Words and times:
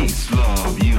peace, 0.00 0.30
love. 0.30 0.89